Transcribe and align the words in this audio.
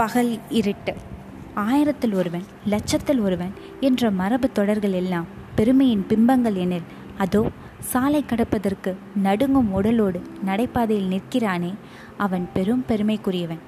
பகல் 0.00 0.30
இருட்டு. 0.58 0.92
ஆயிரத்தில் 1.54 2.14
ஒருவன் 2.20 2.44
லட்சத்தில் 2.72 3.20
ஒருவன் 3.20 3.52
என்ற 3.86 4.10
மரபு 4.10 4.48
தொடர்கள் 4.52 4.94
எல்லாம் 5.00 5.26
பெருமையின் 5.56 6.04
பிம்பங்கள் 6.10 6.58
எனில் 6.64 6.86
அதோ 7.18 7.42
சாலை 7.90 8.20
கடப்பதற்கு 8.26 8.90
நடுங்கும் 9.22 9.70
உடலோடு 9.78 10.20
நடைபாதையில் 10.46 11.10
நிற்கிறானே 11.14 11.72
அவன் 12.16 12.46
பெரும் 12.54 12.84
பெருமைக்குரியவன். 12.88 13.62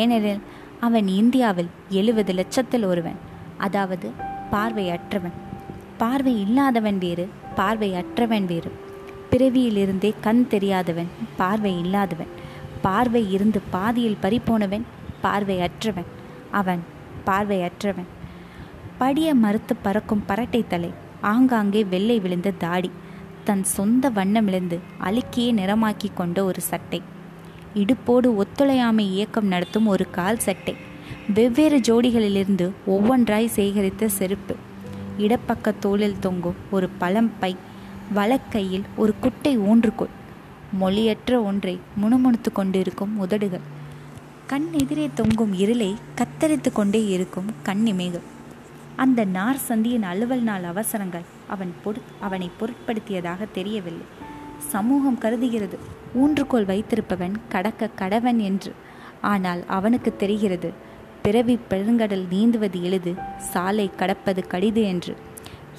ஏனெனில் 0.00 0.42
அவன் 0.80 1.08
இந்தியாவில் 1.20 1.70
எழுபது 2.00 2.32
லட்சத்தில் 2.32 2.84
ஒருவன் 2.84 3.18
அதாவது 3.58 4.08
பார்வையற்றவன். 4.52 5.36
பார்வை 5.96 6.34
இல்லாதவன் 6.44 6.98
வேறு 6.98 7.26
பார்வையற்றவன் 7.56 8.46
வேறு. 8.52 8.70
பிறவியிலிருந்தே 9.32 10.12
கண் 10.20 10.46
தெரியாதவன் 10.48 11.10
பார்வை 11.36 11.74
இல்லாதவன். 11.84 12.32
பார்வை 12.82 13.22
இருந்து 13.32 13.60
பாதியில் 13.72 14.22
பறிப்போனவன் 14.22 14.86
பார்வையற்றவன். 15.22 16.08
அவன் 16.50 16.82
பார்வையற்றவன். 17.26 18.08
படிய 18.98 19.34
மறுத்து 19.34 19.76
பறக்கும் 19.76 20.24
பரட்டை 20.28 20.66
தலை 20.66 20.92
ஆங்காங்கே 21.20 21.84
வெள்ளை 21.84 22.20
விழுந்த 22.20 22.50
தாடி 22.50 22.90
தன் 23.44 23.64
சொந்த 23.64 24.10
வண்ணமிழந்து 24.10 24.78
அழுக்கியே 25.00 25.52
நிறமாக்கி 25.52 26.08
கொண்ட 26.14 26.44
ஒரு 26.44 26.60
சட்டை. 26.60 27.02
இடுப்போடு 27.74 28.28
ஒத்துழையாமை 28.36 29.06
இயக்கம் 29.06 29.46
நடத்தும் 29.46 29.86
ஒரு 29.86 30.10
கால் 30.10 30.38
சட்டை 30.38 30.74
வெவ்வேறு 31.34 31.78
ஜோடிகளிலிருந்து 31.78 32.70
ஒவ்வொன்றாய் 32.86 33.48
சேகரித்த 33.56 34.06
செருப்பு. 34.06 34.56
இடப்பக்க 35.18 35.74
தோளில் 35.80 36.18
தொங்கும் 36.18 36.54
ஒரு 36.70 36.88
பழம் 36.98 37.32
பை 37.38 37.56
வலக்கையில் 38.14 38.82
ஒரு 38.96 39.14
குட்டை 39.20 39.58
ஊன்றுகோல். 39.58 40.14
மொழியற்ற 40.80 41.42
ஒன்றை 41.42 41.80
முணுமுணுத்து 41.94 42.52
கொண்டிருக்கும் 42.52 43.18
உதடுகள். 43.18 43.78
கண் 44.50 44.68
எதிரே 44.72 45.10
தொங்கும் 45.14 45.52
இருளை 45.52 45.96
கத்தரித்து 46.16 46.72
கொண்டே 46.72 47.06
இருக்கும் 47.06 47.50
கண்ணிமைகள். 47.62 48.22
அந்த 48.96 49.24
நார் 49.24 49.56
சந்தியின் 49.56 50.02
அலுவல் 50.02 50.40
நாள் 50.40 50.62
அவசரங்கள் 50.62 51.22
அவன் 51.48 51.72
பொரு 51.84 52.00
அவனை 52.20 52.50
பொருட்படுத்தியதாக 52.60 53.46
தெரியவில்லை. 53.52 54.06
சமூகம் 54.58 55.18
கருதுகிறது. 55.18 55.78
ஊன்றுகோல் 56.14 56.66
வைத்திருப்பவன் 56.66 57.32
கடக்க 57.48 57.90
கடவன் 57.98 58.36
என்று. 58.36 58.72
ஆனால் 59.20 59.66
அவனுக்கு 59.66 60.16
தெரிகிறது 60.16 60.72
பிறவி 61.22 61.58
பெருங்கடல் 61.70 62.24
நீந்துவது 62.30 62.80
எளிது 62.80 63.14
சாலை 63.38 63.90
கடப்பது 63.96 64.46
கடிது 64.46 64.82
என்று. 64.82 65.16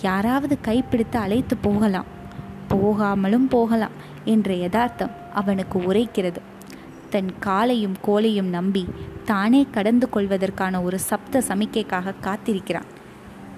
யாராவது 0.02 0.58
கைப்பிடித்து 0.61 1.19
அழைத்து 1.19 1.58
போகலாம். 1.58 2.06
போகாமலும் 2.69 3.50
போகலாம் 3.50 3.97
என்ற 4.25 4.53
யதார்த்தம் 4.53 5.11
அவனுக்கு 5.33 5.80
உரைக்கிறது. 5.80 6.41
தன் 7.13 7.31
காலையும் 7.39 7.97
கோலையும் 8.07 8.49
நம்பி 8.57 8.83
தானே 9.29 9.61
கடந்து 9.71 10.07
கொள்வதற்கான 10.09 10.81
ஒரு 10.83 10.97
சப்த 11.09 11.43
சமிக்கைக்காக 11.47 12.13
காத்திருக்கிறான். 12.21 12.89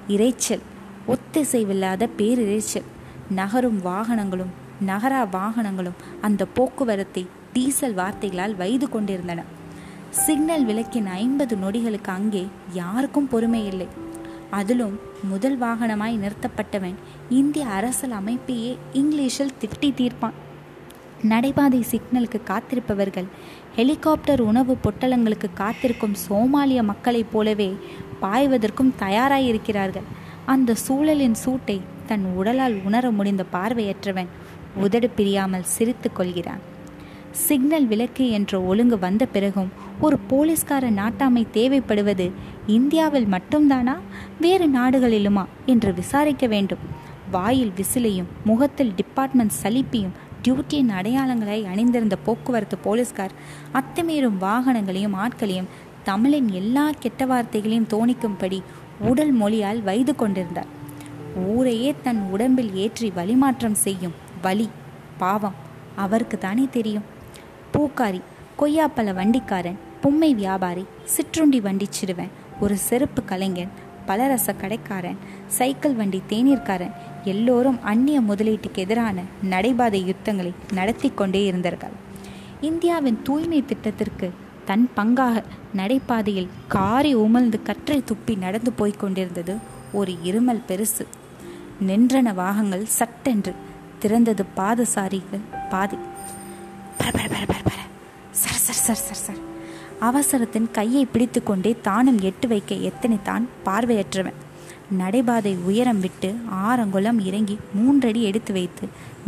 இறைச்சல் 0.08 0.64
ஒத்திசைவில்லாத 1.08 2.10
பேரிரைச்சல். 2.18 2.88
நகரும் 3.30 3.80
வாகனங்களும் 3.86 4.54
நகரா 4.86 5.22
வாகனங்களும் 5.36 6.00
அந்த 6.22 6.46
போக்குவரத்தை 6.58 7.24
டீசல் 7.54 7.94
வார்த்தைகளால் 7.94 8.56
வைது 8.56 8.88
கொண்டிருந்தன. 8.90 9.42
சிக்னல் 10.24 10.66
விளக்கின் 10.66 11.10
ஐம்பது 11.22 11.54
நொடிகளுக்கு 11.56 12.12
அங்கே 12.18 12.44
யாருக்கும் 12.74 13.28
பொறுமை 13.28 13.62
இல்லை 13.66 13.88
அதிலும் 14.50 14.96
முதல் 15.30 15.58
வாகனமாய் 15.60 16.22
நிறுத்தப்பட்டவன் 16.24 16.98
இந்திய 17.30 17.66
அரசல் 17.78 18.16
அமைப்பையே 18.20 18.72
இங்கிலீஷில் 18.94 19.58
திட்டி 19.62 19.90
தீர்ப்பான். 20.00 20.38
நடைபாதை 21.24 21.86
சிக்னலுக்கு 21.92 22.44
காத்திருப்பவர்கள் 22.44 23.26
ஹெலிகாப்டர் 23.76 24.42
உணவு 24.42 24.78
பொட்டலங்களுக்கு 24.84 25.50
காத்திருக்கும் 25.54 26.16
சோமாலிய 26.30 26.84
மக்களைப் 26.84 27.32
போலவே 27.32 27.78
பாய்வதற்கும் 28.22 28.94
தயாராயிருக்கிறார்கள். 29.00 30.08
அந்த 30.46 30.74
சூழலின் 30.74 31.34
சூட்டை 31.34 31.82
தன் 32.06 32.26
உடலால் 32.36 32.84
உணர 32.84 33.12
முடிந்த 33.12 33.46
பார்வையற்றவன் 33.54 34.28
உதடு 34.76 35.10
பிரியாமல் 35.10 35.64
சிரித்து 35.64 36.12
கொள்கிறான். 36.12 36.60
சிக்னல் 37.32 37.86
விளக்கு 37.86 38.30
என்ற 38.30 38.62
ஒழுங்கு 38.62 39.00
வந்த 39.00 39.26
பிறகும் 39.26 39.72
ஒரு 40.02 40.18
போலீஸ்கார 40.18 40.92
நாட்டாமை 40.92 41.48
தேவைப்படுவது 41.54 42.32
இந்தியாவில் 42.68 43.26
மட்டும்தானா? 43.26 43.98
வேறு 44.40 44.70
நாடுகளிலுமா? 44.70 45.46
என்று 45.66 45.94
விசாரிக்க 45.94 46.48
வேண்டும். 46.48 47.02
வாயில் 47.32 47.72
விசிலையும் 47.78 48.26
முகத்தில் 48.46 48.94
டிபார்ட்மெண்ட் 48.96 49.52
சலிப்பையும் 49.64 50.12
டியூட்டியின் 50.44 50.92
அடையாளங்களை 50.98 51.66
அணிந்திருந்த 51.72 52.16
போக்குவரத்து 52.26 52.78
போலீஸ்கார் 52.84 53.34
அத்துமீறும் 53.74 54.40
வாகனங்களையும் 54.42 55.16
ஆட்களையும் 55.16 55.70
தமிழின் 56.04 56.50
எல்லா 56.52 56.86
கெட்ட 57.00 57.26
வார்த்தைகளையும் 57.26 57.90
தோணிக்கும்படி 57.90 58.60
உடல் 59.00 59.32
மொழியால் 59.32 59.80
வைது 59.84 60.14
கொண்டிருந்தார். 60.16 60.72
ஊரையே 61.54 61.96
தன் 62.04 62.22
உடம்பில் 62.34 62.72
ஏற்றி 62.76 63.10
வழிமாற்றம் 63.16 63.78
செய்யும் 63.86 64.18
வலி 64.42 64.68
பாவம் 65.18 65.58
அவருக்கு 65.96 66.38
தானே 66.38 66.66
தெரியும். 66.72 67.08
பூக்காரி 67.74 68.22
கொய்யாப்பழ 68.60 69.08
வண்டிக்காரன் 69.20 69.80
பொம்மை 70.02 70.32
வியாபாரி 70.34 70.84
சிற்றுண்டி 71.06 71.60
வண்டி 71.62 71.88
சிறுவன் 71.90 72.32
ஒரு 72.60 72.76
செருப்பு 72.88 73.22
கலைஞன் 73.24 73.74
பலரச 74.06 74.54
கடைக்காரன் 74.54 75.20
சைக்கிள் 75.48 75.96
வண்டி 75.96 76.20
தேநீர்காரன் 76.30 76.96
எல்லோரும் 77.24 77.80
அந்நிய 77.84 78.22
முதலீட்டுக்கு 78.22 78.80
எதிரான 78.86 79.22
நடைபாதை 79.50 80.06
யுத்தங்களை 80.06 80.54
நடத்தி 80.74 81.10
கொண்டே 81.10 81.46
இருந்தார்கள். 81.46 81.96
இந்தியாவின் 82.62 83.20
தூய்மை 83.24 83.66
திட்டத்திற்கு 83.66 84.32
தன் 84.66 84.90
பங்காக 84.98 85.44
நடைபாதையில் 85.76 86.50
காரி 86.68 87.16
உமிழ்ந்து 87.16 87.60
கற்றை 87.64 88.04
துப்பி 88.12 88.38
நடந்து 88.38 88.72
போய்க் 88.72 89.00
கொண்டிருந்தது 89.00 89.56
ஒரு 89.94 90.12
இருமல் 90.24 90.62
பெருசு. 90.68 91.06
நின்றன 91.88 92.34
வாகங்கள் 92.34 92.86
சட்டென்று 92.86 93.54
திறந்தது 94.02 94.46
பாதசாரிகள் 94.58 95.44
பாதி. 95.70 95.98
பர 97.00 97.10
பர 97.16 97.44
பர 97.52 97.60
பர 97.68 97.80
சர் 98.32 98.62
சர் 98.66 98.82
சர் 98.86 99.04
சர் 99.08 99.22
சர். 99.26 99.42
அவசரத்தின் 100.00 100.72
கையை 100.72 101.06
பிடித்துக்கொண்டே 101.06 101.76
தானும் 101.82 102.22
எட்டு 102.22 102.48
வைக்க 102.48 102.76
எத்தனைத்தான் 102.76 103.46
பார்வையற்றவன். 103.66 104.40
நடைபாதை 105.00 105.54
உயரம் 105.70 106.02
விட்டு 106.06 106.30
ஆறங்குளம் 106.68 107.20
இறங்கி 107.30 107.56
மூன்றடி 107.78 108.22
எடுத்து 108.30 108.52
வைத்து 108.54 108.86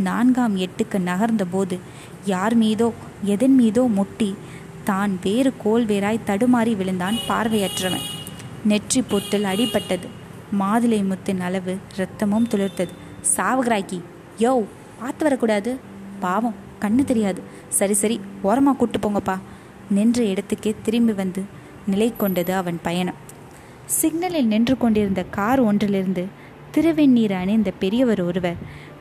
நான்காம் 0.08 0.54
எட்டுக்கு 0.66 0.98
நகர்ந்தபோது 1.08 1.76
யார் 2.32 2.56
மீதோ 2.62 2.88
எதன் 3.34 3.56
மீதோ 3.60 3.82
முட்டி 3.98 4.30
தான் 4.90 5.12
வேறு 5.24 5.50
கோல்வேராய் 5.64 6.26
தடுமாறி 6.28 6.72
விழுந்தான் 6.80 7.16
பார்வையற்றவன் 7.28 8.06
நெற்றி 8.70 9.00
பொத்தில் 9.10 9.48
அடிபட்டது. 9.52 10.06
மாதுளை 10.60 11.00
முத்தின் 11.10 11.40
அளவு 11.46 11.74
இரத்தமும் 11.96 12.48
துளிர்த்தது. 12.52 12.92
சாவுகிறாக்கி 13.36 13.98
யோ 14.42 14.52
பார்த்து 15.00 15.22
வரக்கூடாது. 15.26 15.70
பாவம் 16.24 16.56
கண்ணு 16.82 17.02
தெரியாது. 17.10 17.40
சரி 17.78 17.94
சரி 18.02 18.16
ஓரமாக 18.48 18.76
கூட்டு 18.80 18.98
போங்கப்பா 18.98 19.36
நின்ற 19.96 20.18
இடத்துக்கே 20.32 20.72
திரும்பி 20.86 21.14
வந்து 21.22 21.42
நிலை 21.90 22.08
கொண்டது 22.22 22.52
அவன் 22.60 22.78
பயணம். 22.86 23.18
சிக்னலில் 23.86 24.46
நின்று 24.46 24.76
கொண்டிருந்த 24.76 25.24
கார் 25.30 25.60
ஒன்றிலிருந்து 25.60 26.24
திருவெண்ணீர் 26.70 27.32
அணிந்த 27.32 27.70
பெரியவர் 27.70 28.22
ஒருவர் 28.22 28.56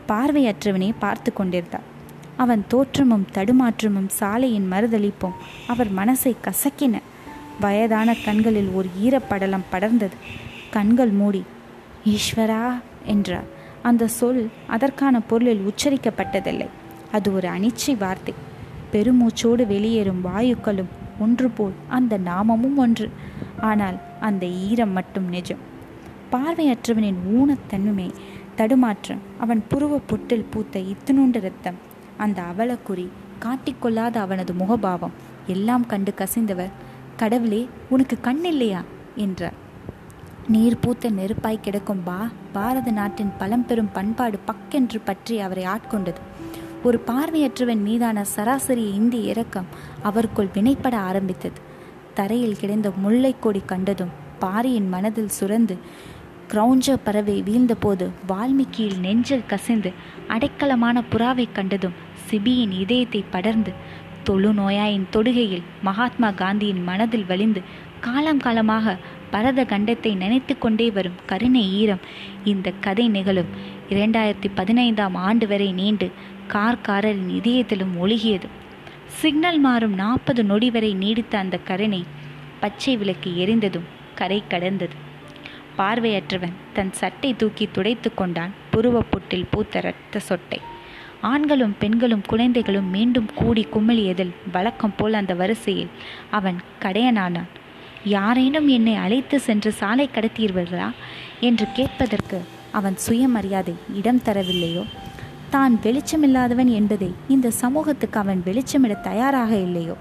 பார்வையற்றவனே 0.07 0.93
பார்த்து 0.99 1.33
கொண்டிருந்தார். 1.33 1.85
அவன் 2.35 2.65
தோற்றமும் 2.67 3.27
தடுமாற்றமும் 3.33 4.07
சாலையின் 4.07 4.71
மறுதளிப்பும் 4.71 5.37
அவர் 5.67 5.91
மனசை 5.93 6.35
கசக்கின. 6.41 7.01
வயதான 7.59 8.15
கண்களில் 8.25 8.67
ஒரு 8.67 8.89
ஈரப்படலம் 9.03 9.69
படர்ந்தது. 9.71 10.17
கண்கள் 10.69 11.09
மூடி 11.09 11.43
ஈஸ்வரா 12.05 12.81
என்றார். 13.05 13.47
அந்த 13.81 14.07
சொல் 14.07 14.49
அதற்கான 14.67 15.19
பொருளில் 15.19 15.71
உச்சரிக்கப்பட்டதில்லை. 15.71 16.67
அது 17.11 17.33
ஒரு 17.33 17.47
அனிச்சை 17.47 17.97
வார்த்தை. 17.97 18.33
பெருமூச்சோடு 18.91 19.65
வெளியேறும் 19.67 20.25
வாயுக்களும் 20.25 20.91
ஒன்று 21.19 21.49
போல் 21.49 21.73
அந்த 21.87 22.17
நாமமும் 22.17 22.75
ஒன்று. 22.75 23.09
ஆனால் 23.69 23.97
அந்த 24.27 24.45
ஈரம் 24.67 24.95
மட்டும் 24.97 25.27
நிஜம். 25.35 25.61
பார்வையற்றவனின் 26.33 27.19
ஊனத்தன்மை 27.37 28.07
தடுமாற்றம் 28.59 29.21
அவன் 29.43 29.61
புருவ 29.71 29.93
பொட்டில் 30.09 30.49
பூத்த 30.53 30.79
இத்தினுண்டு 30.93 31.39
ரத்தம் 31.45 31.79
அந்த 32.23 32.39
அவலக்குறி 32.51 33.05
காட்டிக்கொள்ளாத 33.43 34.15
அவனது 34.25 34.53
முகபாவம் 34.61 35.15
எல்லாம் 35.53 35.85
கண்டு 35.91 36.11
கசிந்தவர். 36.19 36.73
கடவுளே 37.21 37.61
உனக்கு 37.93 38.15
கண் 38.27 38.43
இல்லையா 38.51 38.81
என்றார். 39.25 39.57
நீர் 40.53 40.81
பூத்த 40.83 41.09
நெருப்பாய் 41.19 41.63
கிடக்கும் 41.65 42.01
பா 42.07 42.17
பாரத 42.55 42.89
நாட்டின் 42.97 43.31
பழம்பெரும் 43.39 43.93
பண்பாடு 43.97 44.37
பக்கென்று 44.49 44.99
பற்றி 45.05 45.35
அவரை 45.45 45.63
ஆட்கொண்டது. 45.73 46.21
ஒரு 46.87 46.97
பார்வையற்றவன் 47.07 47.81
மீதான 47.87 48.25
சராசரி 48.33 48.83
இந்திய 48.99 49.31
இரக்கம் 49.33 49.71
அவருக்குள் 50.09 50.53
வினைப்பட 50.57 50.95
ஆரம்பித்தது. 51.09 51.59
தரையில் 52.17 52.59
கிடந்த 52.59 52.87
முல்லைக்கொடி 53.03 53.61
கண்டதும் 53.65 54.13
பாரியின் 54.39 54.89
மனதில் 54.89 55.33
சுரந்து 55.37 55.75
கிரௌஞ்ச 56.51 56.95
பறவை 57.03 57.35
வீழ்ந்தபோது 57.41 58.05
வால்மீகியில் 58.27 58.99
நெஞ்சில் 58.99 59.47
கசிந்து 59.47 59.91
அடைக்கலமான 60.27 61.03
புறாவை 61.11 61.45
கண்டதும் 61.53 61.95
சிபியின் 62.27 62.73
இதயத்தை 62.83 63.21
படர்ந்து 63.31 63.71
தொழுநோயாயின் 64.27 65.07
தொடுகையில் 65.11 65.65
மகாத்மா 65.83 66.29
காந்தியின் 66.31 66.83
மனதில் 66.83 67.25
வலிந்து 67.25 67.61
காலம் 67.99 68.41
காலமாக 68.45 68.95
பரத 69.31 69.59
கண்டத்தை 69.63 70.11
நினைத்து 70.17 70.53
கொண்டே 70.57 70.87
வரும் 70.91 71.19
கருணை 71.25 71.63
ஈரம். 71.81 72.03
இந்த 72.43 72.67
கதை 72.85 73.05
நிகழும் 73.09 73.51
இரண்டாயிரத்தி 73.89 74.49
பதினைந்தாம் 74.55 75.15
ஆண்டு 75.27 75.47
வரை 75.47 75.69
நீண்டு 75.71 76.07
கார்காரரின் 76.53 77.31
இதயத்திலும் 77.39 77.93
ஒழுகியது. 77.99 78.47
சிக்னல் 79.07 79.59
மாறும் 79.59 79.93
நாற்பது 79.93 80.43
நொடி 80.43 80.71
வரை 80.71 80.93
நீடித்த 80.93 81.37
அந்த 81.37 81.57
கருணை 81.57 82.03
பச்சை 82.59 82.97
விளக்கு 82.97 83.31
எரிந்ததும் 83.31 83.87
கரை 84.15 84.43
கடந்தது. 84.47 84.93
பார்வையற்றவன் 85.77 86.51
தன் 86.73 86.93
சட்டை 86.93 87.35
தூக்கி 87.35 87.69
துடைத்து 87.71 88.13
கொண்டான் 88.13 88.53
புருவப்புட்டில் 88.73 89.47
பூத்த 89.49 89.79
இரத்த 89.79 90.19
சொட்டை. 90.29 90.57
ஆண்களும் 91.21 91.75
பெண்களும் 91.79 92.21
குழந்தைகளும் 92.21 92.89
மீண்டும் 92.89 93.33
கூடி 93.33 93.67
குமிழியதில் 93.73 94.33
வழக்கம் 94.51 94.93
போல் 94.95 95.13
அந்த 95.13 95.33
வரிசையில் 95.33 95.89
அவன் 96.31 96.61
கடையனானான். 96.81 97.47
யாரேனும் 98.03 98.67
என்னை 98.67 98.95
அழைத்து 98.95 99.39
சென்று 99.39 99.71
சாலை 99.71 100.09
கடத்தீர்களா? 100.13 100.91
என்று 101.39 101.67
கேட்பதற்கு 101.73 102.45
அவன் 102.71 102.97
சுயமரியாதை 102.97 103.75
இடம் 103.93 104.21
தரவில்லையோ? 104.25 104.85
தான் 105.49 105.79
வெளிச்சமில்லாதவன் 105.83 106.71
என்பதை 106.73 107.13
இந்த 107.27 107.51
சமூகத்துக்கு 107.51 108.19
அவன் 108.19 108.41
வெளிச்சமிட 108.45 109.01
தயாராக 109.01 109.55
இல்லையோ? 109.55 109.95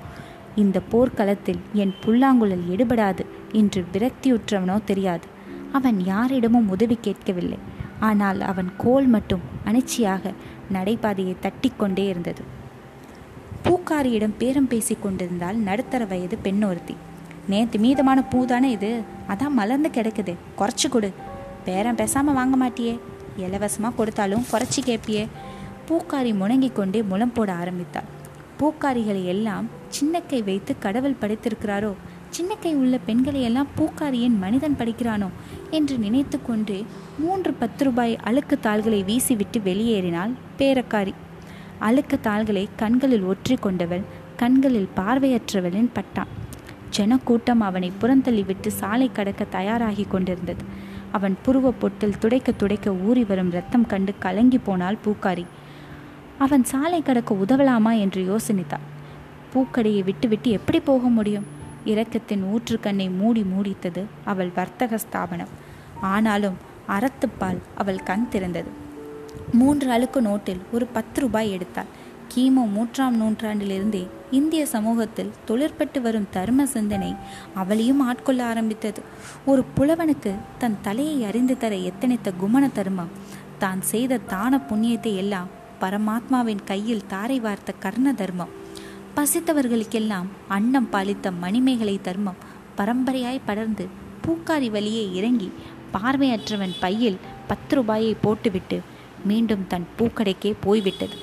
இந்த 0.55 0.81
போர்க்களத்தில் 0.81 1.61
என் 1.73 1.95
புல்லாங்குழல் 2.01 2.65
எடுபடாது 2.71 3.21
என்று 3.53 3.85
விரக்தியுற்றவனோ 3.93 4.85
தெரியாது. 4.85 5.27
அவன் 5.73 6.01
யாரிடமும் 6.05 6.69
உதவி 6.69 6.99
கேட்கவில்லை. 7.01 7.59
ஆனால் 8.01 8.41
அவன் 8.41 8.73
கோல் 8.77 9.07
மட்டும் 9.07 9.41
அனிச்சையாக 9.65 10.33
நடைபாதையை 10.73 11.37
தட்டி 11.41 11.73
கொண்டே 11.77 12.07
இருந்தது. 12.07 12.43
பூக்காரியிடம் 13.65 14.35
பேரம் 14.39 14.69
பேசி 14.69 14.97
கொண்டிருந்தால் 15.01 15.57
நடுத்தர 15.57 16.05
வயது 16.05 16.39
பெண் 16.39 16.63
ஒருத்தி. 16.63 16.97
நேற்று 17.49 17.81
மீதமான 17.81 18.23
பூ 18.31 18.45
தானே 18.45 18.71
இது? 18.71 19.01
அதான் 19.29 19.49
மலர்ந்து 19.49 19.91
கிடக்குது. 19.95 20.35
குறைச்சி 20.59 20.89
கொடு. 20.91 21.13
பேரம் 21.65 21.95
பேசாமல் 21.95 22.35
வாங்க 22.35 22.57
மாட்டியே. 22.57 23.01
இலவசமாக 23.37 23.95
கொடுத்தாலும் 23.95 24.47
குறைச்சி 24.53 24.81
கேட்பியே 24.85 25.25
பூக்காரி 25.89 26.33
முணங்கி 26.41 26.73
கொண்டே 26.73 27.03
முளம் 27.03 27.33
போட 27.33 27.53
ஆரம்பித்தாள். 27.53 28.11
பூக்காரிகளை 28.59 29.25
எல்லாம் 29.25 29.69
சின்னக்கை 29.89 30.43
வைத்து 30.43 30.79
கடவுள் 30.79 31.21
படைத்திருக்கிறாரோ? 31.21 31.93
சின்னக்கை 32.31 32.75
உள்ள 32.75 32.99
பெண்களை 32.99 33.43
எல்லாம் 33.43 33.69
பூக்காரியின் 33.77 34.39
மனிதன் 34.39 34.77
படிக்கிறானோ? 34.79 35.29
என்று 35.71 35.99
நினைத்து 35.99 36.43
கொண்டு 36.43 36.85
மூன்று 37.19 37.53
பத்து 37.53 37.85
ரூபாய் 37.85 38.17
அழுக்கு 38.17 38.61
தாள்களை 38.61 39.05
வீசிவிட்டு 39.05 39.63
வெளியேறினாள் 39.63 40.33
பேரக்காரி. 40.59 41.15
அழுக்கு 41.79 42.21
தாள்களை 42.21 42.69
கண்களில் 42.77 43.25
ஒற்றி 43.25 43.57
கொண்டவள் 43.61 44.05
கண்களில் 44.37 44.89
பார்வையற்றவளின் 44.97 45.91
பட்டான் 45.95 46.33
ஜனக்கூட்டம் 46.91 47.61
அவனை 47.61 47.93
புறந்தள்ளிவிட்டு 48.01 48.67
சாலை 48.67 49.11
கடக்க 49.13 49.45
தயாராகி 49.45 50.07
கொண்டிருந்தது. 50.09 50.93
அவன் 51.15 51.37
புருவ 51.47 51.73
பொட்டில் 51.81 52.19
துடைக்க 52.19 52.53
துடைக்க 52.53 52.93
ஊறி 53.07 53.25
வரும் 53.25 53.51
ரத்தம் 53.51 53.87
கண்டு 53.87 54.13
கலங்கி 54.19 54.59
போனாள் 54.59 54.99
பூக்காரி. 55.05 55.45
அவன் 56.39 56.65
சாலை 56.65 57.01
கடக்க 57.03 57.31
உதவலாமா 57.35 57.93
என்று 57.99 58.21
யோசனித்தாள். 58.31 58.87
பூக்கடையை 59.53 60.05
விட்டுவிட்டு 60.05 60.51
எப்படி 60.51 60.81
போக 60.81 61.09
முடியும்? 61.09 61.47
இரக்கத்தின் 61.87 62.43
ஊற்றுக்கண்ணை 62.55 63.07
மூடி 63.17 63.43
மூடித்தது 63.43 64.03
அவள் 64.25 64.51
வர்த்தக 64.55 64.99
ஸ்தாபனம். 64.99 65.53
ஆனாலும் 66.01 66.57
அறத்துப்பால் 66.89 67.61
அவள் 67.75 68.03
கண் 68.03 68.29
திறந்தது. 68.33 68.71
மூன்று 69.53 69.91
அழுக்கு 69.91 70.23
நோட்டில் 70.23 70.63
ஒரு 70.73 70.87
பத்து 70.87 71.21
ரூபாய் 71.21 71.53
எடுத்தாள். 71.57 71.91
கிமு 72.33 72.63
மூன்றாம் 72.75 73.17
நூற்றாண்டிலிருந்தே 73.21 74.01
இந்திய 74.31 74.63
சமூகத்தில் 74.67 75.33
தொழிற்பட்டு 75.49 75.99
வரும் 76.03 76.29
தர்ம 76.31 76.67
சிந்தனை 76.67 77.11
அவளையும் 77.55 78.01
ஆட்கொள்ள 78.09 78.41
ஆரம்பித்தது. 78.45 79.01
ஒரு 79.51 79.63
புலவனுக்கு 79.77 80.33
தன் 80.59 80.79
தலையை 80.83 81.19
அறிந்து 81.29 81.57
தர 81.57 81.75
எத்தனைத்த 81.91 82.31
குமண 82.41 82.65
தர்மம் 82.69 83.13
தான் 83.59 83.83
செய்த 83.91 84.23
தான 84.33 84.59
புண்ணியத்தை 84.71 85.13
எல்லாம் 85.23 85.51
பரமாத்மாவின் 85.83 86.65
கையில் 86.65 87.07
தாரை 87.07 87.39
வார்த்த 87.41 87.75
கர்ண 87.85 88.15
தர்மம். 88.23 88.55
பசித்தவர்களுக்கெல்லாம் 89.17 90.31
அன்னம் 90.57 90.91
பாலித்த 90.93 91.33
மணிமேகலை 91.45 91.97
தர்மம் 92.09 92.43
பரம்பரையாய் 92.79 93.47
படர்ந்து 93.47 93.87
பூக்காரி 94.25 94.71
வழியே 94.77 95.05
இறங்கி 95.21 95.51
பார்வையற்றவன் 95.95 96.75
பையில் 96.81 97.21
பத்து 97.47 97.75
ரூபாயை 97.77 98.13
போட்டுவிட்டு 98.25 98.79
மீண்டும் 99.25 99.65
தன் 99.73 99.87
பூக்கடைக்கே 99.99 100.53
போய்விட்டது. 100.61 101.17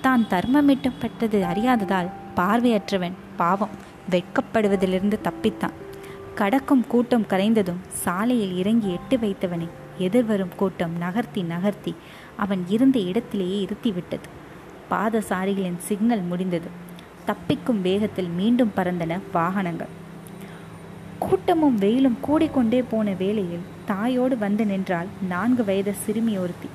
தான் 0.00 0.26
தர்மமிட்டப்பட்டது 0.30 1.42
அறியாததால் 1.42 2.10
பார்வையற்றவன் 2.36 3.12
பாவம் 3.36 3.74
வெட்கப்படுவதிலிருந்து 4.10 5.18
தப்பித்தான். 5.24 5.76
கடக்கும் 6.34 6.86
கூட்டம் 6.86 7.26
கரைந்ததும் 7.28 7.80
சாலையில் 7.88 8.56
இறங்கி 8.56 8.92
எட்டு 8.92 9.16
வைத்தவனை 9.16 9.68
எதிர்வரும் 9.98 10.54
கூட்டம் 10.56 10.96
நகர்த்தி 10.96 11.42
நகர்த்தி 11.42 11.94
அவன் 12.36 12.64
இருந்த 12.68 12.98
இடத்திலேயே 12.98 13.68
இருத்திவிட்டது. 13.68 14.26
பாதசாரிகளின் 14.90 15.78
சிக்னல் 15.78 16.20
முடிந்தது. 16.20 16.68
தப்பிக்கும் 17.26 17.80
வேகத்தில் 17.80 18.28
மீண்டும் 18.28 18.72
பறந்தன 18.76 19.20
வாகனங்கள். 19.32 19.88
கூட்டமும் 21.18 21.78
வெயிலும் 21.78 22.18
கூடிக்கொண்டே 22.20 22.84
போன 22.90 23.10
வேளையில் 23.10 23.64
தாயோடு 23.86 24.38
வந்து 24.38 24.66
நின்றால் 24.66 25.06
நான்கு 25.28 25.64
வயது 25.64 25.94
சிறுமி 25.94 26.38
ஒருத்தி. 26.38 26.68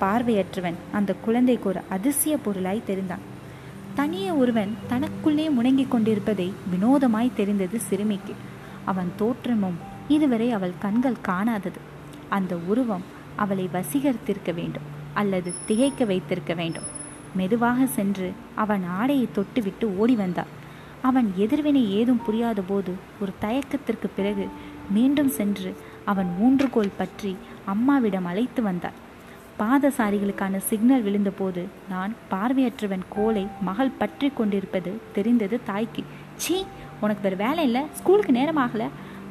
பார்வையற்றவன் 0.00 0.78
அந்த 0.92 1.14
குழந்தைக்கு 1.14 1.68
ஒரு 1.68 1.80
அதிசய 1.88 2.36
பொருளாய் 2.36 2.88
தெரிந்தான். 2.88 3.24
தனியே 3.94 4.30
ஒருவன் 4.30 4.72
தனக்குள்ளே 4.88 5.46
முணங்கிக் 5.48 5.88
கொண்டிருப்பதை 5.88 6.52
வினோதமாய் 6.72 7.36
தெரிந்தது 7.36 7.80
சிறுமிக்கு. 7.80 8.34
அவன் 8.84 9.12
தோற்றமும் 9.16 9.78
இதுவரை 10.08 10.50
அவள் 10.50 10.74
கண்கள் 10.78 11.24
காணாதது. 11.28 11.80
அந்த 12.28 12.56
உருவம் 12.56 13.04
அவளை 13.36 13.68
வசீகரித்திருக்க 13.72 14.54
வேண்டும் 14.54 14.88
அல்லது 15.14 15.52
திகைக்க 15.66 16.04
வைத்திருக்க 16.04 16.54
வேண்டும். 16.54 16.88
மெதுவாக 17.34 17.86
சென்று 17.86 18.32
அவன் 18.54 18.84
ஆடையை 18.84 19.28
தொட்டுவிட்டு 19.34 19.86
ஓடி 19.96 20.14
வந்தாள் 20.14 20.50
அவன் 21.02 21.32
எதிர்வினை 21.36 21.92
ஏதும் 21.92 22.22
புரியாத 22.22 22.60
போது 22.60 22.92
ஒரு 23.20 23.32
தயக்கத்திற்கு 23.40 24.08
பிறகு 24.16 24.44
மீண்டும் 24.90 25.28
சென்று 25.28 25.74
அவன் 26.04 26.30
ஊன்றுகோல் 26.42 26.96
பற்றி 26.96 27.36
அம்மாவிடம் 27.64 28.24
அழைத்து 28.24 28.62
வந்தாள் 28.62 28.98
பாதசாரிகளுக்கான 29.58 30.56
சிக்னல் 30.56 31.04
விழுந்தபோது 31.04 31.62
நான் 31.88 32.12
பார்வையற்றவன் 32.30 33.04
கோலை 33.08 33.46
மகள் 33.60 33.96
பற்றி 33.98 34.28
கொண்டிருப்பது 34.28 34.92
தெரிந்தது 35.14 35.60
தாய்க்கு. 35.64 36.04
சீ 36.36 36.64
உனக்கு 37.00 37.22
வேறு 37.22 37.36
வேலை 37.36 37.64
இல்லை 37.64 37.82
ஸ்கூலுக்கு 37.92 38.32
நேரமாகல 38.32 38.84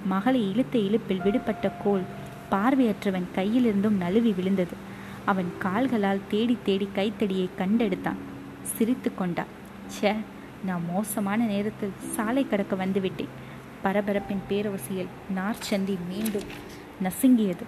மகளை 0.05 0.41
இழுத்த 0.51 0.77
இழுப்பில் 0.79 1.23
விடுபட்ட 1.23 1.71
கோல் 1.83 2.05
பார்வையற்றவன் 2.51 3.27
கையிலிருந்தும் 3.35 3.97
நழுவி 4.03 4.31
விழுந்தது. 4.31 4.75
அவன் 5.25 5.49
கால்களால் 5.59 6.27
தேடி 6.27 6.57
தேடி 6.63 6.87
கைத்தடியை 6.93 7.49
கண்டெடுத்தான். 7.57 8.21
சிரித்து 8.75 9.15
கொண்டான். 9.15 9.51
ச்சே 9.93 10.15
நான் 10.65 10.81
மோசமான 10.93 11.43
நேரத்தில் 11.43 11.99
சாலை 11.99 12.47
கடக்க 12.47 12.75
வந்துவிட்டேன். 12.75 13.35
பரபரப்பின் 13.83 14.43
பேரவசியில் 14.49 15.13
நார்ச்சந்தி 15.37 15.95
மீண்டும் 16.09 16.49
நசுங்கியது. 17.03 17.65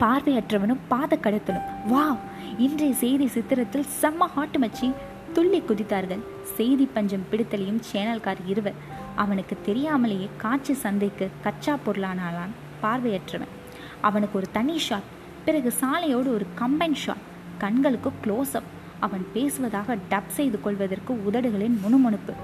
பார்வையற்றவனும் 0.00 0.84
பாத 0.88 1.18
கடத்தலும் 1.22 1.68
வா 1.86 2.16
இன்றைய 2.64 2.94
செய்தி 2.94 3.26
சித்திரத்தில் 3.26 3.86
செம்ம 4.00 4.26
ஹாட்டு 4.34 4.58
மச்சி 4.60 4.88
துள்ளி 5.32 5.60
குதித்தார்கள். 5.60 6.22
செய்தி 6.56 6.84
பஞ்சம் 6.94 7.24
பிடித்தலையும் 7.30 7.80
சேனல்கார் 7.92 8.40
இருவர். 8.46 8.78
அவனுக்கு 9.22 9.56
தெரியாமலேயே 9.68 10.28
காட்சி 10.36 10.74
சந்தைக்கு 10.74 11.28
கச்சா 11.44 11.74
பொருளானாலான் 11.86 12.52
பார்வையற்றவன். 12.82 13.52
அவனுக்கு 14.00 14.38
ஒரு 14.38 14.48
தனி 14.52 14.76
ஷாட் 14.78 15.08
பிறகு 15.44 15.72
சாலையோடு 15.80 16.30
ஒரு 16.36 16.46
கம்பைன் 16.60 16.98
ஷாட் 17.04 17.24
கண்களுக்கு 17.58 18.12
க்ளோஸ் 18.24 18.54
அப் 18.60 18.70
அவன் 19.06 19.26
பேசுவதாக 19.34 19.96
டப் 20.10 20.30
செய்து 20.38 20.60
கொள்வதற்கு 20.60 21.14
உதடுகளின் 21.28 21.80
முணுமுணுப்பு. 21.80 22.34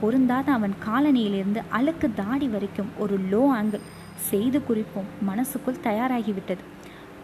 பொருந்தாத 0.00 0.52
அவன் 0.52 0.74
காலனியிலிருந்து 0.86 1.60
அழுக்கு 1.68 2.10
தாடி 2.14 2.48
வரைக்கும் 2.54 2.90
ஒரு 2.98 3.18
லோ 3.32 3.42
ஆங்கிள் 3.58 3.86
செய்து 4.30 4.58
குறிப்பும் 4.68 5.12
மனசுக்குள் 5.28 5.84
தயாராகிவிட்டது. 5.84 6.62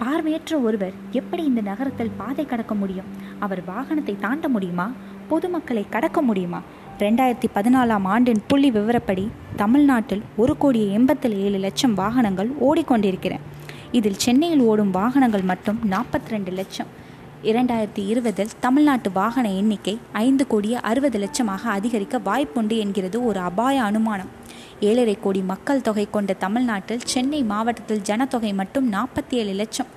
பார்வையற்ற 0.03 0.59
ஒருவர் 0.59 0.95
எப்படி 1.11 1.45
இந்த 1.45 1.61
நகரத்தில் 1.61 2.11
பாதை 2.17 2.47
கடக்க 2.47 2.75
முடியும்? 2.75 3.05
அவர் 3.39 3.61
வாகனத்தை 3.65 4.19
தாண்ட 4.21 4.49
முடியுமா? 4.49 4.91
பொதுமக்களை 5.29 5.85
கடக்க 5.91 6.23
முடியுமா? 6.23 6.61
ரெண்டாயிரத்தி 6.99 7.49
பதினாலாம் 7.55 8.05
ஆண்டின் 8.05 8.43
புள்ளி 8.47 8.71
விவரப்படி 8.71 9.29
தமிழ்நாட்டில் 9.57 10.23
ஒரு 10.37 10.57
கோடியே 10.59 10.97
எண்பத்தி 10.97 11.31
ஏழு 11.45 11.59
லட்சம் 11.59 11.95
வாகனங்கள் 11.95 12.51
ஓடிக்கொண்டிருக்கிற 12.69 13.37
இதில் 13.93 14.19
சென்னையில் 14.19 14.61
ஓடும் 14.61 14.91
வாகனங்கள் 14.91 15.43
மட்டும் 15.43 15.79
நாற்பத்தி 15.91 16.29
ரெண்டு 16.29 16.53
லட்சம். 16.53 16.87
இரண்டாயிரத்தி 17.43 18.03
இருபதில் 18.07 18.55
தமிழ்நாட்டு 18.61 19.13
வாகன 19.13 19.53
எண்ணிக்கை 19.53 19.99
ஐந்து 20.13 20.47
கோடியே 20.47 20.81
அறுபது 20.81 21.19
லட்சமாக 21.19 21.63
அதிகரிக்க 21.79 22.19
வாய்ப்புண்டு 22.19 22.79
என்கிறது 22.79 23.25
ஒரு 23.25 23.41
அபாய 23.41 23.83
அனுமானம். 23.83 24.31
ஏழரை 24.89 25.15
கோடி 25.21 25.41
மக்கள் 25.41 25.81
தொகை 25.81 26.05
கொண்ட 26.11 26.33
தமிழ்நாட்டில் 26.33 27.03
சென்னை 27.05 27.41
மாவட்டத்தில் 27.43 28.01
ஜனத்தொகை 28.01 28.53
மட்டும் 28.53 28.87
நாற்பத்தி 28.93 29.35
ஏழு 29.41 29.53
லட்சம். 29.53 29.91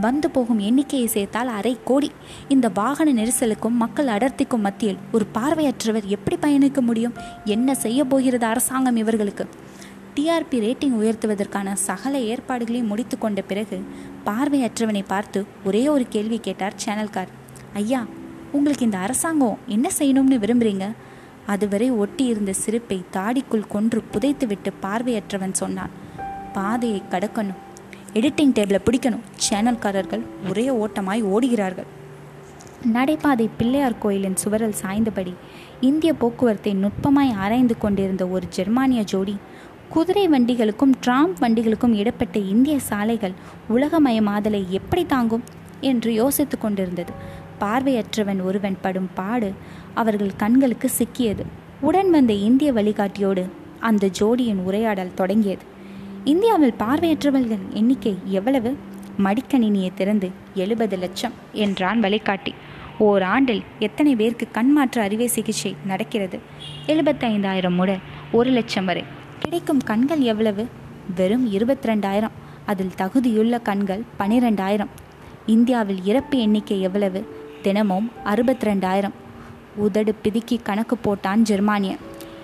வந்து 0.00 0.30
போகும் 0.30 0.58
எண்ணிக்கையை 0.58 1.08
சேர்த்தால் 1.08 1.50
அரை 1.58 1.78
கோடி. 1.84 2.10
இந்த 2.48 2.68
வாகன 2.68 3.12
நெரிசலுக்கும் 3.12 3.80
மக்கள் 3.82 4.06
அடர்த்திக்கும் 4.06 4.64
மத்தியில் 4.66 4.98
ஒரு 5.12 5.26
பார்வையற்றவர் 5.34 6.08
எப்படி 6.16 6.36
பயணிக்க 6.36 6.80
முடியும்? 6.80 7.14
என்ன 7.44 7.74
செய்ய 7.74 8.04
போகிறது 8.04 8.46
அரசாங்கம் 8.46 8.96
இவர்களுக்கு? 8.96 9.46
டிஆர்பி 10.16 10.58
ரேட்டிங் 10.64 10.96
உயர்த்துவதற்கான 11.02 11.72
சகல 11.72 12.18
ஏற்பாடுகளையும் 12.18 12.90
முடித்து 12.92 13.18
கொண்ட 13.18 13.42
பிறகு 13.42 13.78
பார்வையற்றவனை 14.26 15.04
பார்த்து 15.06 15.46
ஒரே 15.64 15.88
ஒரு 15.88 16.06
கேள்வி 16.08 16.38
கேட்டார் 16.38 16.80
சேனல்கார். 16.84 17.30
ஐயா 17.74 18.02
உங்களுக்கு 18.52 18.84
இந்த 18.84 18.98
அரசாங்கம் 18.98 19.58
என்ன 19.66 19.88
செய்யணும்னு 19.98 20.42
விரும்புகிறீங்க 20.44 20.86
அதுவரை 21.46 21.90
ஒட்டி 21.90 22.24
இருந்த 22.24 22.52
சிரிப்பை 22.52 23.04
தாடிக்குள் 23.12 23.66
கொன்று 23.68 24.02
புதைத்துவிட்டு 24.12 24.70
பார்வையற்றவன் 24.82 25.52
சொன்னான் 25.52 25.90
பாதையை 26.52 27.02
கடக்கணும். 27.10 27.60
எடிட்டிங் 28.14 28.54
டேபிளை 28.54 28.78
பிடிக்கணும். 28.84 29.26
சேனல்காரர்கள் 29.50 30.22
ஒரே 30.48 30.70
ஓட்டமாய் 30.70 31.24
ஓடுகிறார்கள். 31.24 31.86
நடைபாதை 32.92 33.48
பிள்ளையார் 33.58 33.98
கோயிலின் 33.98 34.36
சுவரல் 34.36 34.74
சாய்ந்தபடி 34.82 35.34
இந்திய 35.80 36.14
போக்குவரத்தை 36.14 36.76
நுட்பமாய் 36.76 37.34
ஆராய்ந்து 37.34 37.78
கொண்டிருந்த 37.78 38.26
ஒரு 38.26 38.46
ஜெர்மானிய 38.48 39.02
ஜோடி 39.02 39.36
குதிரை 39.88 40.28
வண்டிகளுக்கும் 40.28 40.92
டிராம் 41.00 41.34
வண்டிகளுக்கும் 41.40 41.94
இடப்பட்ட 41.94 42.38
இந்திய 42.38 42.78
சாலைகள் 42.78 43.32
உலகமயமாதலை 43.70 44.68
எப்படி 44.68 45.06
தாங்கும் 45.06 45.42
என்று 45.80 46.12
யோசித்து 46.12 46.58
கொண்டிருந்தது. 46.58 47.12
பார்வையற்றவன் 47.60 48.42
ஒருவன் 48.42 48.78
படும் 48.80 49.10
பாடு 49.14 49.52
அவர்கள் 49.94 50.36
கண்களுக்கு 50.36 50.90
சிக்கியது. 50.98 51.44
உடன் 51.80 52.10
வந்த 52.10 52.32
இந்திய 52.32 52.72
வழிகாட்டியோடு 52.72 53.48
அந்த 53.80 54.10
ஜோடியின் 54.20 54.62
உரையாடல் 54.64 55.14
தொடங்கியது. 55.14 55.62
இந்தியாவில் 56.24 56.74
பார்வையற்றவர்கள் 56.78 57.68
எண்ணிக்கை 57.70 58.18
எவ்வளவு? 58.24 58.76
மடிக்கணினியை 59.18 59.90
திறந்து 59.94 60.30
எழுபது 60.54 60.96
லட்சம் 60.96 61.32
என்றான் 61.52 62.00
வழிகாட்டி. 62.00 62.54
ஓராண்டில் 63.00 63.62
எத்தனை 63.78 64.16
பேருக்கு 64.16 64.48
கண் 64.52 64.72
மாற்று 64.72 65.02
அறுவை 65.02 65.26
சிகிச்சை 65.26 65.76
நடக்கிறது? 65.86 66.38
எழுபத்தைந்தாயிரம் 66.86 67.74
முதல் 67.74 67.98
ஒரு 68.32 68.50
லட்சம் 68.50 68.84
வரை. 68.84 69.04
கிடைக்கும் 69.38 69.78
கண்கள் 69.78 70.20
எவ்வளவு? 70.20 70.66
வெறும் 71.16 71.52
இருபத்தி 71.52 71.88
ரெண்டாயிரம் 71.88 72.30
அதில் 72.66 72.90
தகுதியுள்ள 72.98 73.62
கண்கள் 73.62 74.02
பனிரெண்டாயிரம். 74.18 74.88
இந்தியாவில் 75.46 76.04
இறப்பு 76.04 76.38
எண்ணிக்கை 76.38 76.80
எவ்வளவு? 76.80 77.26
தினமும் 77.62 78.10
அறுபத்தி 78.24 78.66
ரெண்டாயிரம் 78.66 79.12
உதடு 79.76 80.14
பிதுக்கி 80.24 80.60
கணக்கு 80.62 80.96
போட்டான் 81.04 81.42
ஜெர்மானிய 81.42 81.96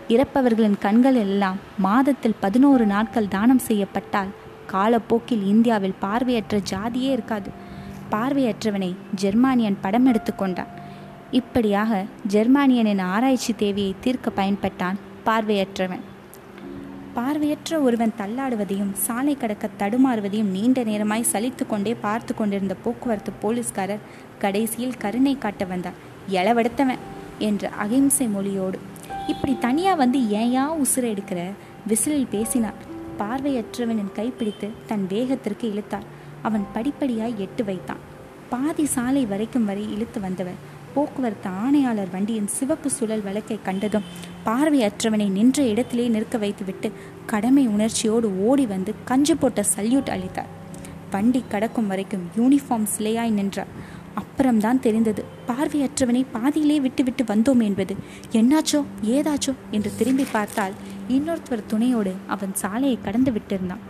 இறப்பவர்களின் 0.08 0.78
கண்கள் 0.78 1.14
எல்லாம் 1.14 1.58
மாதத்தில் 1.78 2.40
பதினோரு 2.40 2.87
நாட்கள் 2.87 3.28
தானம் 3.28 3.58
செய்யப்பட்டால் 3.58 4.28
காலப்போக்கில் 4.66 5.47
இந்தியாவில் 5.47 6.00
பார்வையற்ற 6.00 6.61
ஜாதியே 6.70 7.11
இருக்காது. 7.11 7.50
பார்வையற்றவனை 8.11 8.97
ஜெர்மானியன் 9.14 9.80
படம் 9.80 10.06
எடுத்து 10.06 10.35
கொண்டான். 10.35 10.68
இப்படியாக 11.30 12.04
ஜெர்மானியனின் 12.28 12.99
ஆராய்ச்சி 12.99 13.52
தேவையை 13.52 13.94
தீர்க்க 14.00 14.30
பயன்பட்டான் 14.30 14.99
பார்வையற்றவன். 15.26 16.04
பார்வையற்ற 17.14 17.80
ஒருவன் 17.80 18.16
தள்ளாடுவதையும் 18.18 18.92
சாலை 18.92 19.37
கடக்க 19.37 19.68
தடுமாறுவதையும் 19.78 20.50
நீண்ட 20.50 20.82
நேரமாய் 20.82 21.30
சலித்து 21.32 21.66
கொண்டே 21.66 21.94
பார்த்து 21.94 22.35
கொண்டிருந்த 22.35 22.76
போக்குவரத்து 22.82 23.32
போலீஸ்காரர் 23.42 24.04
கடைசியில் 24.38 24.97
கருணை 24.97 25.38
காட்ட 25.38 25.64
வந்தார் 25.64 25.94
எளவெடுத்தவன் 26.30 27.02
என்ற 27.38 27.68
அகிம்சை 27.68 28.26
மொழியோடு. 28.26 28.78
இப்படி 29.26 29.59
தனியா 29.59 29.95
வந்து 29.95 30.18
ஏயா 30.18 30.66
உசுர 30.85 31.00
எடுக்கிற? 31.00 31.50
விசிலில் 31.87 32.26
பேசினார் 32.26 32.75
பார்வையற்றவனின் 33.18 34.12
கைப்பிடித்து 34.12 34.68
தன் 34.87 35.07
வேகத்திற்கு 35.09 35.62
இழுத்தார் 35.62 36.02
அவன் 36.42 36.66
படிப்படியாய் 36.75 37.37
எட்டு 37.37 37.64
வைத்தான். 37.64 38.16
பாதி 38.49 38.85
சாலை 38.85 39.26
வரைக்கும் 39.26 39.64
வரை 39.64 39.92
இழுத்து 39.92 40.21
வந்தவர் 40.21 40.76
போக்குவரத்து 40.95 41.50
ஆணையாளர் 41.50 42.11
வண்டியின் 42.11 42.47
சிவப்பு 42.47 42.90
சுழல் 42.90 43.23
வழக்கை 43.23 43.59
கண்டதும் 43.62 44.02
பார்வையற்றவனை 44.47 45.30
நின்ற 45.30 45.62
இடத்திலே 45.62 46.09
நிற்க 46.09 46.38
வைத்துவிட்டு 46.38 46.92
கடமை 47.26 47.66
உணர்ச்சியோடு 47.66 48.47
ஓடி 48.47 48.66
வந்து 48.66 48.95
கஞ்சு 49.04 49.37
போட்ட 49.37 49.64
சல்யூட் 49.76 50.11
அளித்தார். 50.11 50.57
வண்டி 51.11 51.45
கடக்கும் 51.49 51.87
வரைக்கும் 51.87 52.30
யூனிஃபார்ம் 52.37 52.87
சிலையாய் 52.99 53.30
நின்றார் 53.30 53.66
அப்புறம்தான் 54.20 54.80
தெரிந்தது. 54.80 55.22
பார்வையற்றவனை 55.48 56.22
பாதியிலே 56.32 56.76
விட்டுவிட்டு 56.80 57.25
வந்தோம் 57.25 57.62
என்பது. 57.62 57.94
என்னாச்சோ 58.32 58.80
ஏதாச்சோ 59.14 59.52
என்று 59.70 59.90
திரும்பி 59.98 60.26
பார்த்தால் 60.32 60.75
இன்னொருத்தவர் 61.08 61.68
துணையோடு 61.68 62.12
அவன் 62.26 62.54
சாலையை 62.54 62.98
கடந்து 63.02 63.30
விட்டிருந்தான். 63.30 63.84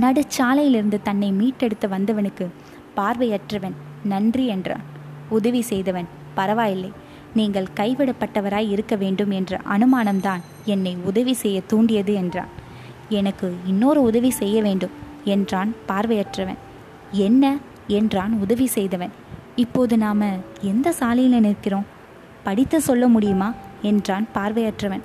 நடுச்சாலையிலிருந்து 0.00 0.98
தன்னை 1.02 1.30
மீட்டெடுத்து 1.32 1.88
வந்தவனுக்கு 1.88 2.46
பார்வையற்றவன் 2.96 3.76
நன்றி 4.04 4.46
என்றான். 4.46 4.84
உதவி 5.28 5.62
செய்தவன் 5.62 6.08
பரவாயில்லை 6.34 6.90
நீங்கள் 7.34 7.72
கைவிடப்பட்டவராய் 7.76 8.68
இருக்க 8.68 8.94
வேண்டும் 8.96 9.30
என்ற 9.30 9.60
அனுமானம்தான் 9.68 10.42
என்னை 10.64 10.92
உதவி 11.04 11.34
செய்ய 11.34 11.58
தூண்டியது 11.66 12.12
என்றான். 12.14 12.52
எனக்கு 13.08 13.48
இன்னொரு 13.66 14.00
உதவி 14.02 14.30
செய்ய 14.30 14.56
வேண்டும் 14.62 14.94
என்றான் 15.24 15.70
பார்வையற்றவன். 15.88 16.60
என்ன? 17.26 17.44
என்றான் 17.88 18.32
உதவி 18.40 18.66
செய்தவன். 18.66 19.12
இப்போது 19.56 19.98
நாம 19.98 20.38
எந்த 20.60 20.92
சாலையில் 20.92 21.40
நிற்கிறோம்? 21.40 21.84
படித்து 22.42 22.80
சொல்ல 22.80 23.08
முடியுமா? 23.08 23.54
என்றான் 23.82 24.26
பார்வையற்றவன். 24.34 25.00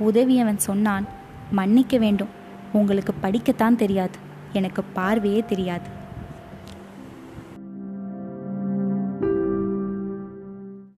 உதவியவன் 0.00 0.56
சொன்னான் 0.56 1.06
மன்னிக்க 1.50 1.98
வேண்டும். 1.98 2.28
உங்களுக்கு 2.72 3.14
படிக்கத்தான் 3.22 3.74
தெரியாது. 3.74 4.18
எனக்கு 4.52 4.82
பார்வையே 4.82 5.44
தெரியாது. 5.46 5.97